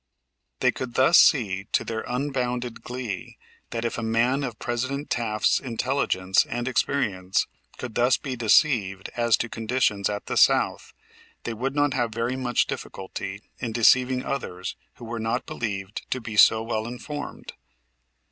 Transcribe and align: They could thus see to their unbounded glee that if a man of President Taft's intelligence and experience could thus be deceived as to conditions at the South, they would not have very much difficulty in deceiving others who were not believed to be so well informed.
They 0.61 0.71
could 0.71 0.95
thus 0.95 1.19
see 1.19 1.65
to 1.73 1.83
their 1.85 2.01
unbounded 2.07 2.81
glee 2.81 3.37
that 3.69 3.85
if 3.85 3.99
a 3.99 4.01
man 4.01 4.43
of 4.43 4.57
President 4.57 5.11
Taft's 5.11 5.59
intelligence 5.59 6.43
and 6.43 6.67
experience 6.67 7.45
could 7.77 7.93
thus 7.93 8.17
be 8.17 8.35
deceived 8.35 9.11
as 9.15 9.37
to 9.37 9.47
conditions 9.47 10.09
at 10.09 10.25
the 10.25 10.37
South, 10.37 10.93
they 11.43 11.53
would 11.53 11.75
not 11.75 11.93
have 11.93 12.09
very 12.11 12.35
much 12.35 12.65
difficulty 12.65 13.43
in 13.59 13.73
deceiving 13.73 14.25
others 14.25 14.75
who 14.95 15.05
were 15.05 15.19
not 15.19 15.45
believed 15.45 16.09
to 16.09 16.19
be 16.19 16.35
so 16.35 16.63
well 16.63 16.87
informed. 16.87 17.53